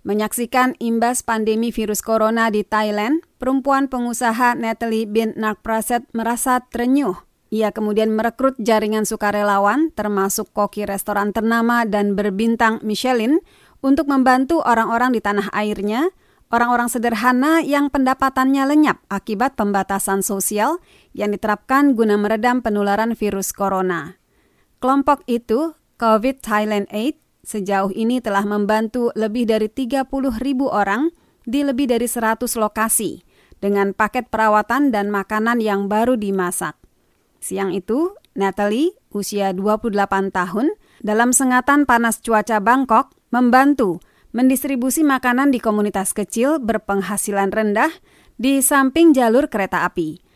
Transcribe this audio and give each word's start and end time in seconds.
Menyaksikan 0.00 0.80
imbas 0.80 1.20
pandemi 1.20 1.68
virus 1.68 2.00
corona 2.00 2.48
di 2.48 2.64
Thailand, 2.64 3.20
perempuan 3.36 3.84
pengusaha 3.84 4.56
Natalie 4.56 5.04
bin 5.04 5.36
Nakpraset 5.36 6.08
merasa 6.16 6.64
terenyuh. 6.64 7.20
Ia 7.52 7.68
kemudian 7.68 8.08
merekrut 8.14 8.56
jaringan 8.56 9.04
sukarelawan, 9.04 9.92
termasuk 9.92 10.56
koki 10.56 10.88
restoran 10.88 11.36
ternama 11.36 11.84
dan 11.84 12.16
berbintang 12.16 12.80
Michelin, 12.80 13.44
untuk 13.84 14.08
membantu 14.08 14.64
orang-orang 14.64 15.12
di 15.12 15.20
tanah 15.20 15.52
airnya, 15.52 16.08
orang-orang 16.48 16.88
sederhana 16.88 17.60
yang 17.60 17.92
pendapatannya 17.92 18.64
lenyap 18.64 19.04
akibat 19.12 19.52
pembatasan 19.52 20.24
sosial 20.24 20.80
yang 21.12 21.34
diterapkan 21.34 21.92
guna 21.92 22.16
meredam 22.16 22.64
penularan 22.64 23.12
virus 23.12 23.52
corona. 23.52 24.16
Kelompok 24.80 25.28
itu, 25.28 25.76
COVID 26.00 26.40
Thailand 26.40 26.88
Aid, 26.88 27.20
sejauh 27.44 27.92
ini 27.92 28.20
telah 28.20 28.44
membantu 28.44 29.12
lebih 29.16 29.48
dari 29.48 29.68
30 29.68 30.06
ribu 30.40 30.68
orang 30.68 31.12
di 31.48 31.64
lebih 31.64 31.88
dari 31.88 32.06
100 32.06 32.44
lokasi 32.60 33.24
dengan 33.60 33.92
paket 33.92 34.28
perawatan 34.32 34.92
dan 34.92 35.12
makanan 35.12 35.60
yang 35.60 35.88
baru 35.88 36.16
dimasak. 36.16 36.76
Siang 37.40 37.72
itu, 37.72 38.12
Natalie, 38.36 38.96
usia 39.12 39.52
28 39.56 40.32
tahun, 40.32 40.76
dalam 41.00 41.32
sengatan 41.32 41.88
panas 41.88 42.20
cuaca 42.20 42.60
Bangkok, 42.60 43.16
membantu 43.32 44.04
mendistribusi 44.30 45.02
makanan 45.02 45.50
di 45.50 45.58
komunitas 45.58 46.12
kecil 46.12 46.60
berpenghasilan 46.60 47.50
rendah 47.50 47.90
di 48.36 48.60
samping 48.60 49.16
jalur 49.16 49.48
kereta 49.48 49.88
api. 49.88 50.29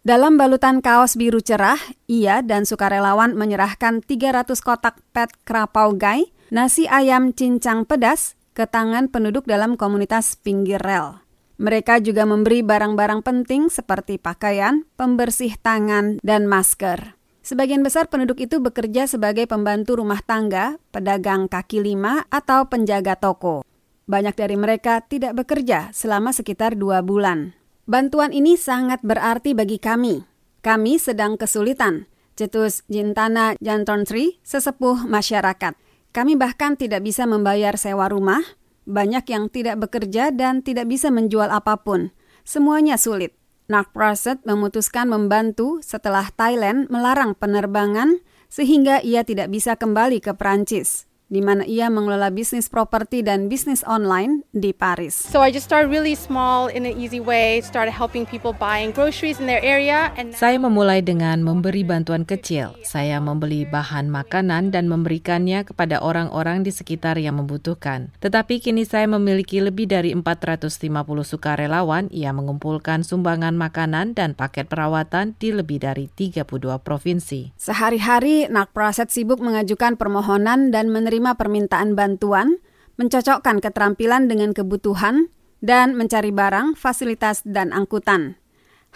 Dalam 0.00 0.40
balutan 0.40 0.80
kaos 0.80 1.12
biru 1.12 1.44
cerah, 1.44 1.76
ia 2.08 2.40
dan 2.40 2.64
sukarelawan 2.64 3.36
menyerahkan 3.36 4.00
300 4.00 4.48
kotak 4.64 4.96
pet 5.12 5.28
krapau 5.44 5.92
gai, 5.92 6.32
nasi 6.48 6.88
ayam 6.88 7.36
cincang 7.36 7.84
pedas, 7.84 8.32
ke 8.56 8.64
tangan 8.64 9.12
penduduk 9.12 9.44
dalam 9.44 9.76
komunitas 9.76 10.40
pinggir 10.40 10.80
rel. 10.80 11.20
Mereka 11.60 12.00
juga 12.00 12.24
memberi 12.24 12.64
barang-barang 12.64 13.20
penting 13.20 13.68
seperti 13.68 14.16
pakaian, 14.16 14.88
pembersih 14.96 15.60
tangan, 15.60 16.16
dan 16.24 16.48
masker. 16.48 17.20
Sebagian 17.44 17.84
besar 17.84 18.08
penduduk 18.08 18.40
itu 18.40 18.56
bekerja 18.56 19.04
sebagai 19.04 19.44
pembantu 19.44 20.00
rumah 20.00 20.24
tangga, 20.24 20.80
pedagang 20.96 21.44
kaki 21.44 21.84
lima, 21.84 22.24
atau 22.32 22.72
penjaga 22.72 23.20
toko. 23.20 23.60
Banyak 24.08 24.32
dari 24.32 24.56
mereka 24.56 25.04
tidak 25.04 25.36
bekerja 25.44 25.92
selama 25.92 26.32
sekitar 26.32 26.72
dua 26.72 27.04
bulan. 27.04 27.59
Bantuan 27.90 28.30
ini 28.30 28.54
sangat 28.54 29.02
berarti 29.02 29.50
bagi 29.50 29.82
kami. 29.82 30.22
Kami 30.62 30.94
sedang 31.02 31.34
kesulitan, 31.34 32.06
cetus 32.38 32.86
Jintana 32.86 33.58
Jantonsri, 33.58 34.38
sesepuh 34.46 35.10
masyarakat. 35.10 35.74
Kami 36.14 36.38
bahkan 36.38 36.78
tidak 36.78 37.02
bisa 37.02 37.26
membayar 37.26 37.74
sewa 37.74 38.06
rumah, 38.06 38.46
banyak 38.86 39.26
yang 39.34 39.50
tidak 39.50 39.82
bekerja 39.82 40.30
dan 40.30 40.62
tidak 40.62 40.86
bisa 40.86 41.10
menjual 41.10 41.50
apa 41.50 41.82
pun. 41.82 42.14
Semuanya 42.46 42.94
sulit. 42.94 43.34
Nak 43.66 43.90
Praset 43.90 44.38
memutuskan 44.46 45.10
membantu 45.10 45.82
setelah 45.82 46.30
Thailand 46.30 46.86
melarang 46.94 47.34
penerbangan 47.34 48.22
sehingga 48.46 49.02
ia 49.02 49.26
tidak 49.26 49.50
bisa 49.50 49.74
kembali 49.74 50.22
ke 50.22 50.30
Prancis 50.38 51.09
di 51.30 51.38
mana 51.38 51.62
ia 51.62 51.86
mengelola 51.86 52.28
bisnis 52.34 52.66
properti 52.66 53.22
dan 53.22 53.46
bisnis 53.46 53.86
online 53.86 54.42
di 54.50 54.74
Paris. 54.74 55.14
So 55.14 55.38
I 55.38 55.54
just 55.54 55.70
started 55.70 55.86
really 55.86 56.18
small 56.18 56.66
in 56.66 56.82
an 56.82 56.98
easy 56.98 57.22
way, 57.22 57.62
started 57.62 57.94
helping 57.94 58.26
people 58.26 58.50
buying 58.50 58.90
groceries 58.90 59.38
in 59.38 59.46
their 59.46 59.62
area. 59.62 60.10
And 60.18 60.34
Saya 60.34 60.58
memulai 60.58 61.06
dengan 61.06 61.46
memberi 61.46 61.86
bantuan 61.86 62.26
kecil. 62.26 62.74
Saya 62.82 63.22
membeli 63.22 63.62
bahan 63.62 64.10
makanan 64.10 64.74
dan 64.74 64.90
memberikannya 64.90 65.62
kepada 65.62 66.02
orang-orang 66.02 66.66
di 66.66 66.74
sekitar 66.74 67.14
yang 67.22 67.38
membutuhkan. 67.38 68.10
Tetapi 68.18 68.58
kini 68.58 68.82
saya 68.82 69.06
memiliki 69.06 69.62
lebih 69.62 69.86
dari 69.86 70.10
450 70.10 70.82
sukarelawan 71.22 72.10
yang 72.10 72.42
mengumpulkan 72.42 73.06
sumbangan 73.06 73.54
makanan 73.54 74.18
dan 74.18 74.34
paket 74.34 74.66
perawatan 74.66 75.38
di 75.38 75.54
lebih 75.54 75.78
dari 75.78 76.10
32 76.10 76.42
provinsi. 76.82 77.54
Sehari-hari 77.54 78.50
Nak 78.50 78.74
Praset 78.74 79.14
sibuk 79.14 79.38
mengajukan 79.38 79.94
permohonan 79.94 80.74
dan 80.74 80.90
menerima 80.90 81.19
menerima 81.20 81.36
permintaan 81.36 81.92
bantuan, 81.92 82.64
mencocokkan 82.96 83.60
keterampilan 83.60 84.24
dengan 84.24 84.56
kebutuhan, 84.56 85.28
dan 85.60 85.92
mencari 85.92 86.32
barang, 86.32 86.80
fasilitas, 86.80 87.44
dan 87.44 87.76
angkutan. 87.76 88.40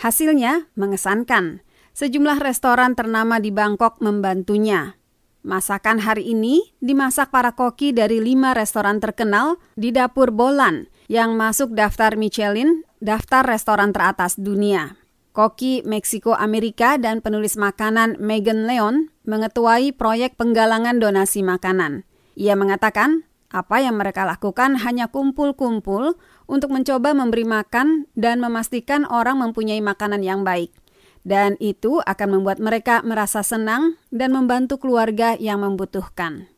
Hasilnya 0.00 0.72
mengesankan. 0.72 1.60
Sejumlah 1.92 2.40
restoran 2.40 2.96
ternama 2.96 3.38
di 3.38 3.52
Bangkok 3.52 4.00
membantunya. 4.00 4.96
Masakan 5.44 6.00
hari 6.00 6.32
ini 6.32 6.72
dimasak 6.80 7.28
para 7.28 7.52
koki 7.52 7.92
dari 7.92 8.18
lima 8.24 8.56
restoran 8.56 8.98
terkenal 8.98 9.60
di 9.76 9.92
dapur 9.92 10.32
Bolan 10.32 10.88
yang 11.12 11.36
masuk 11.36 11.76
daftar 11.76 12.16
Michelin, 12.16 12.88
daftar 13.04 13.44
restoran 13.44 13.92
teratas 13.92 14.40
dunia. 14.40 14.96
Koki 15.36 15.84
Meksiko 15.84 16.32
Amerika 16.32 16.96
dan 16.96 17.20
penulis 17.20 17.60
makanan 17.60 18.16
Megan 18.18 18.64
Leon 18.64 19.12
mengetuai 19.28 19.92
proyek 19.92 20.40
penggalangan 20.40 20.96
donasi 20.96 21.44
makanan. 21.44 22.08
Ia 22.34 22.58
mengatakan, 22.58 23.26
apa 23.54 23.78
yang 23.78 23.94
mereka 23.94 24.26
lakukan 24.26 24.74
hanya 24.82 25.06
kumpul-kumpul 25.06 26.18
untuk 26.50 26.74
mencoba 26.74 27.14
memberi 27.14 27.46
makan 27.46 28.10
dan 28.18 28.42
memastikan 28.42 29.06
orang 29.06 29.38
mempunyai 29.38 29.78
makanan 29.78 30.26
yang 30.26 30.42
baik. 30.42 30.74
Dan 31.22 31.56
itu 31.62 32.02
akan 32.04 32.28
membuat 32.42 32.58
mereka 32.60 33.00
merasa 33.06 33.40
senang 33.46 33.96
dan 34.10 34.34
membantu 34.34 34.82
keluarga 34.82 35.38
yang 35.38 35.62
membutuhkan. 35.62 36.50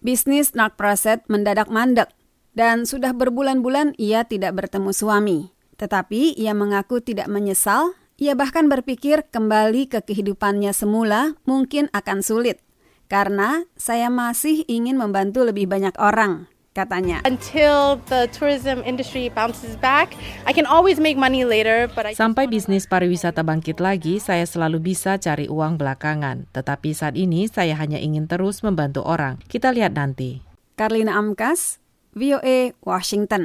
Bisnis 0.00 0.56
Nak 0.56 0.80
Praset 0.80 1.22
mendadak 1.28 1.70
mandek 1.70 2.10
dan 2.56 2.88
sudah 2.88 3.14
berbulan-bulan 3.14 3.94
ia 4.00 4.24
tidak 4.26 4.56
bertemu 4.58 4.90
suami. 4.90 5.38
Tetapi 5.78 6.34
ia 6.34 6.56
mengaku 6.56 6.98
tidak 6.98 7.30
menyesal, 7.30 7.94
ia 8.18 8.34
bahkan 8.34 8.66
berpikir 8.66 9.30
kembali 9.30 9.86
ke 9.86 10.02
kehidupannya 10.02 10.74
semula 10.74 11.38
mungkin 11.46 11.86
akan 11.94 12.18
sulit 12.26 12.58
karena 13.08 13.64
saya 13.74 14.12
masih 14.12 14.68
ingin 14.68 15.00
membantu 15.00 15.42
lebih 15.42 15.64
banyak 15.64 15.96
orang, 15.96 16.44
katanya. 16.76 17.18
Until 17.24 17.98
the 18.06 18.28
tourism 18.30 18.84
industry 18.84 19.32
bounces 19.32 19.74
back, 19.80 20.14
I 20.46 20.52
can 20.54 20.68
always 20.68 21.02
make 21.02 21.18
money 21.18 21.42
later, 21.42 21.88
but 21.96 22.06
I 22.06 22.14
Sampai 22.14 22.46
bisnis 22.46 22.86
pariwisata 22.86 23.42
bangkit 23.42 23.82
lagi, 23.82 24.20
saya 24.22 24.46
selalu 24.46 24.94
bisa 24.94 25.18
cari 25.18 25.48
uang 25.50 25.80
belakangan. 25.80 26.46
Tetapi 26.54 26.94
saat 26.94 27.18
ini 27.18 27.48
saya 27.50 27.74
hanya 27.74 27.98
ingin 27.98 28.30
terus 28.30 28.62
membantu 28.62 29.02
orang. 29.02 29.40
Kita 29.50 29.74
lihat 29.74 29.96
nanti. 29.96 30.44
Karlina 30.78 31.18
Amkas, 31.18 31.82
VOA, 32.14 32.76
Washington. 32.86 33.42